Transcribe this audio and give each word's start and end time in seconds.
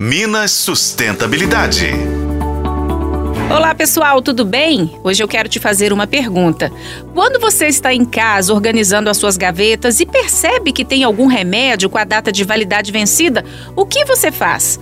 Minas 0.00 0.52
Sustentabilidade. 0.52 1.90
Olá 3.50 3.74
pessoal, 3.74 4.22
tudo 4.22 4.44
bem? 4.44 4.96
Hoje 5.02 5.24
eu 5.24 5.26
quero 5.26 5.48
te 5.48 5.58
fazer 5.58 5.92
uma 5.92 6.06
pergunta. 6.06 6.70
Quando 7.12 7.40
você 7.40 7.66
está 7.66 7.92
em 7.92 8.04
casa 8.04 8.54
organizando 8.54 9.10
as 9.10 9.16
suas 9.16 9.36
gavetas 9.36 9.98
e 9.98 10.06
percebe 10.06 10.70
que 10.70 10.84
tem 10.84 11.02
algum 11.02 11.26
remédio 11.26 11.90
com 11.90 11.98
a 11.98 12.04
data 12.04 12.30
de 12.30 12.44
validade 12.44 12.92
vencida, 12.92 13.44
o 13.74 13.84
que 13.84 14.04
você 14.04 14.30
faz? 14.30 14.78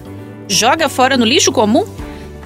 Joga 0.46 0.86
fora 0.86 1.16
no 1.16 1.24
lixo 1.24 1.50
comum? 1.50 1.86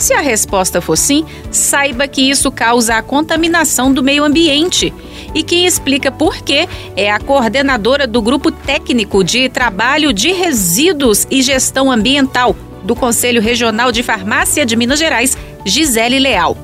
Se 0.01 0.15
a 0.15 0.21
resposta 0.23 0.81
for 0.81 0.97
sim, 0.97 1.27
saiba 1.51 2.09
que 2.09 2.23
isso 2.23 2.51
causa 2.51 2.97
a 2.97 3.03
contaminação 3.03 3.93
do 3.93 4.03
meio 4.03 4.25
ambiente. 4.25 4.95
E 5.35 5.43
quem 5.43 5.67
explica 5.67 6.11
por 6.11 6.39
quê 6.39 6.67
é 6.97 7.11
a 7.11 7.21
coordenadora 7.21 8.07
do 8.07 8.23
Grupo 8.23 8.51
Técnico 8.51 9.23
de 9.23 9.51
Trabalho 9.51 10.11
de 10.11 10.33
Resíduos 10.33 11.27
e 11.31 11.43
Gestão 11.43 11.93
Ambiental 11.93 12.57
do 12.83 12.97
Conselho 12.97 13.43
Regional 13.43 13.93
de 13.93 14.03
Farmácia 14.03 14.65
de 14.65 14.75
Minas 14.75 14.99
Gerais, 14.99 15.37
Gisele 15.67 16.19
Leal. 16.19 16.57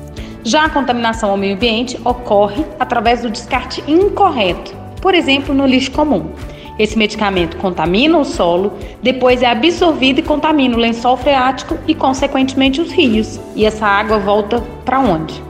Já 0.43 0.65
a 0.65 0.69
contaminação 0.69 1.29
ao 1.29 1.37
meio 1.37 1.53
ambiente 1.53 1.95
ocorre 2.03 2.65
através 2.79 3.21
do 3.21 3.29
descarte 3.29 3.83
incorreto, 3.87 4.75
por 4.99 5.13
exemplo, 5.13 5.53
no 5.53 5.67
lixo 5.67 5.91
comum. 5.91 6.31
Esse 6.79 6.97
medicamento 6.97 7.57
contamina 7.57 8.17
o 8.17 8.23
solo, 8.23 8.73
depois 9.01 9.41
é 9.41 9.47
absorvido 9.47 10.19
e 10.19 10.23
contamina 10.23 10.75
o 10.75 10.79
lençol 10.79 11.17
freático 11.17 11.77
e, 11.87 11.95
consequentemente, 11.95 12.79
os 12.79 12.91
rios. 12.91 13.39
E 13.55 13.65
essa 13.65 13.87
água 13.87 14.19
volta 14.19 14.61
para 14.85 14.99
onde? 14.99 15.41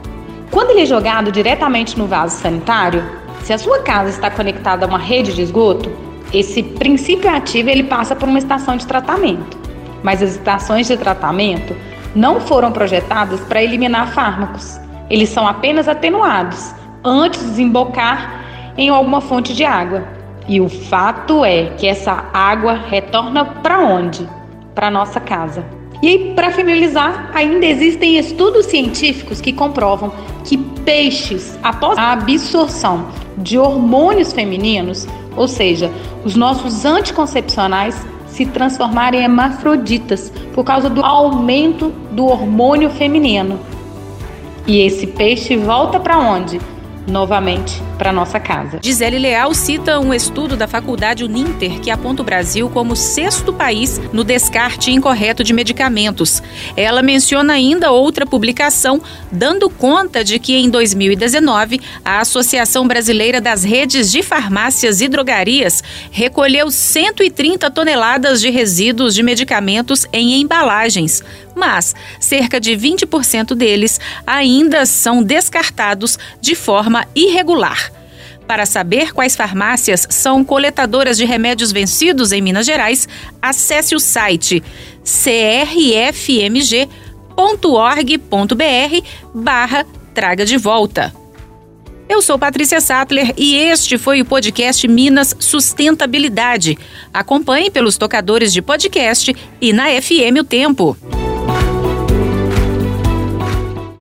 Quando 0.50 0.70
ele 0.70 0.80
é 0.80 0.86
jogado 0.86 1.30
diretamente 1.30 1.98
no 1.98 2.06
vaso 2.06 2.40
sanitário, 2.40 3.04
se 3.42 3.52
a 3.52 3.58
sua 3.58 3.80
casa 3.82 4.08
está 4.08 4.30
conectada 4.30 4.86
a 4.86 4.88
uma 4.88 4.98
rede 4.98 5.34
de 5.34 5.42
esgoto, 5.42 5.90
esse 6.32 6.62
princípio 6.62 7.30
ativo 7.30 7.68
ele 7.68 7.84
passa 7.84 8.16
por 8.16 8.28
uma 8.28 8.38
estação 8.38 8.76
de 8.76 8.86
tratamento. 8.86 9.58
Mas 10.02 10.22
as 10.22 10.30
estações 10.32 10.86
de 10.86 10.96
tratamento 10.96 11.76
não 12.14 12.40
foram 12.40 12.72
projetadas 12.72 13.40
para 13.40 13.62
eliminar 13.62 14.12
fármacos. 14.12 14.80
Eles 15.10 15.28
são 15.28 15.46
apenas 15.46 15.88
atenuados 15.88 16.74
antes 17.04 17.40
de 17.40 17.46
desembocar 17.50 18.42
em 18.76 18.88
alguma 18.88 19.20
fonte 19.20 19.54
de 19.54 19.64
água. 19.64 20.17
E 20.48 20.60
o 20.60 20.68
fato 20.68 21.44
é 21.44 21.66
que 21.76 21.86
essa 21.86 22.24
água 22.32 22.72
retorna 22.72 23.44
para 23.44 23.80
onde? 23.80 24.26
Para 24.74 24.90
nossa 24.90 25.20
casa. 25.20 25.64
E 26.00 26.08
aí, 26.08 26.32
para 26.34 26.50
finalizar, 26.50 27.30
ainda 27.34 27.66
existem 27.66 28.16
estudos 28.16 28.66
científicos 28.66 29.40
que 29.40 29.52
comprovam 29.52 30.12
que 30.44 30.56
peixes, 30.56 31.58
após 31.62 31.98
a 31.98 32.12
absorção 32.12 33.08
de 33.36 33.58
hormônios 33.58 34.32
femininos, 34.32 35.06
ou 35.36 35.46
seja, 35.46 35.90
os 36.24 36.34
nossos 36.34 36.84
anticoncepcionais, 36.84 38.06
se 38.28 38.46
transformarem 38.46 39.20
em 39.20 39.24
hermafroditas 39.24 40.32
por 40.54 40.64
causa 40.64 40.88
do 40.88 41.04
aumento 41.04 41.90
do 42.12 42.26
hormônio 42.26 42.88
feminino. 42.90 43.58
E 44.66 44.80
esse 44.80 45.06
peixe 45.06 45.56
volta 45.56 45.98
para 45.98 46.18
onde? 46.18 46.60
novamente 47.08 47.82
para 47.98 48.12
nossa 48.12 48.38
casa. 48.38 48.78
Gisele 48.82 49.18
Leal 49.18 49.52
cita 49.52 49.98
um 49.98 50.14
estudo 50.14 50.56
da 50.56 50.68
Faculdade 50.68 51.24
Uninter 51.24 51.80
que 51.80 51.90
aponta 51.90 52.22
o 52.22 52.24
Brasil 52.24 52.70
como 52.70 52.94
sexto 52.94 53.52
país 53.52 54.00
no 54.12 54.22
descarte 54.22 54.92
incorreto 54.92 55.42
de 55.42 55.52
medicamentos. 55.52 56.40
Ela 56.76 57.02
menciona 57.02 57.54
ainda 57.54 57.90
outra 57.90 58.24
publicação 58.24 59.02
dando 59.32 59.68
conta 59.68 60.22
de 60.22 60.38
que 60.38 60.54
em 60.54 60.70
2019 60.70 61.80
a 62.04 62.20
Associação 62.20 62.86
Brasileira 62.86 63.40
das 63.40 63.64
Redes 63.64 64.10
de 64.10 64.22
Farmácias 64.22 65.00
e 65.00 65.08
Drogarias 65.08 65.82
recolheu 66.10 66.70
130 66.70 67.70
toneladas 67.70 68.40
de 68.40 68.48
resíduos 68.48 69.14
de 69.14 69.22
medicamentos 69.22 70.06
em 70.12 70.40
embalagens, 70.40 71.22
mas 71.54 71.94
cerca 72.20 72.60
de 72.60 72.72
20% 72.72 73.54
deles 73.54 74.00
ainda 74.26 74.86
são 74.86 75.22
descartados 75.22 76.18
de 76.40 76.54
forma 76.54 77.06
irregular. 77.14 77.87
Para 78.48 78.64
saber 78.64 79.12
quais 79.12 79.36
farmácias 79.36 80.06
são 80.08 80.42
coletadoras 80.42 81.18
de 81.18 81.26
remédios 81.26 81.70
vencidos 81.70 82.32
em 82.32 82.40
Minas 82.40 82.64
Gerais, 82.64 83.06
acesse 83.42 83.94
o 83.94 84.00
site 84.00 84.62
crfmg.org.br 85.04 86.88
barra 89.34 89.86
Traga 90.14 90.46
de 90.46 90.56
Volta. 90.56 91.14
Eu 92.08 92.22
sou 92.22 92.38
Patrícia 92.38 92.80
Sattler 92.80 93.34
e 93.36 93.54
este 93.54 93.98
foi 93.98 94.22
o 94.22 94.24
podcast 94.24 94.88
Minas 94.88 95.36
Sustentabilidade. 95.38 96.78
Acompanhe 97.12 97.70
pelos 97.70 97.98
tocadores 97.98 98.50
de 98.50 98.62
podcast 98.62 99.36
e 99.60 99.74
na 99.74 99.88
FM 100.00 100.40
O 100.40 100.44
Tempo. 100.44 100.96